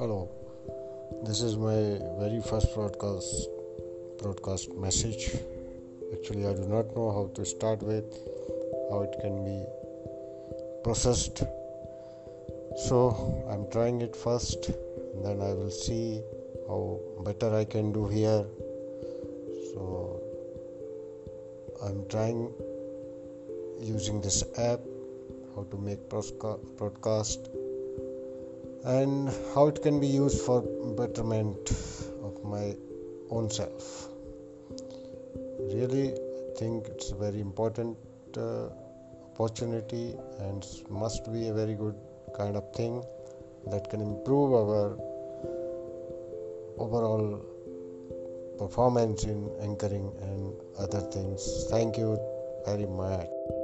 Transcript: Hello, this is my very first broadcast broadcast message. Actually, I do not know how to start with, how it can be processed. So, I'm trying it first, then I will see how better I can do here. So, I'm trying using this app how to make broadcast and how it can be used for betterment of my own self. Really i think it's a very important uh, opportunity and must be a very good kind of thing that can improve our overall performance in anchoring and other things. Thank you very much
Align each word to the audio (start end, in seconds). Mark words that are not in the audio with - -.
Hello, 0.00 0.30
this 1.24 1.40
is 1.42 1.56
my 1.56 1.98
very 2.20 2.40
first 2.40 2.72
broadcast 2.72 3.48
broadcast 4.22 4.72
message. 4.74 5.24
Actually, 6.12 6.46
I 6.46 6.52
do 6.54 6.66
not 6.68 6.94
know 6.94 7.10
how 7.10 7.24
to 7.34 7.44
start 7.44 7.82
with, 7.82 8.06
how 8.92 9.00
it 9.02 9.16
can 9.20 9.44
be 9.44 9.58
processed. 10.84 11.42
So, 12.86 13.42
I'm 13.50 13.68
trying 13.72 14.00
it 14.00 14.14
first, 14.14 14.70
then 15.24 15.42
I 15.42 15.52
will 15.52 15.72
see 15.72 16.22
how 16.68 17.00
better 17.24 17.52
I 17.52 17.64
can 17.64 17.90
do 17.90 18.06
here. 18.06 18.46
So, 19.72 20.22
I'm 21.82 22.06
trying 22.08 22.52
using 23.80 24.20
this 24.20 24.44
app 24.56 24.78
how 25.56 25.64
to 25.72 25.76
make 25.76 26.08
broadcast 26.08 27.48
and 28.84 29.28
how 29.54 29.66
it 29.68 29.82
can 29.82 30.00
be 30.00 30.06
used 30.06 30.40
for 30.40 30.62
betterment 30.96 31.70
of 32.22 32.44
my 32.44 32.74
own 33.30 33.50
self. 33.50 34.08
Really 35.74 36.14
i 36.48 36.60
think 36.60 36.88
it's 36.88 37.10
a 37.12 37.14
very 37.14 37.40
important 37.40 37.96
uh, 38.36 38.68
opportunity 39.28 40.14
and 40.40 40.66
must 40.88 41.32
be 41.32 41.48
a 41.48 41.52
very 41.52 41.74
good 41.74 41.94
kind 42.36 42.56
of 42.56 42.64
thing 42.74 43.04
that 43.70 43.88
can 43.90 44.00
improve 44.00 44.52
our 44.60 44.96
overall 46.78 47.40
performance 48.58 49.24
in 49.24 49.48
anchoring 49.60 50.12
and 50.22 50.52
other 50.78 51.00
things. 51.00 51.66
Thank 51.70 51.96
you 51.96 52.18
very 52.66 52.86
much 52.86 53.57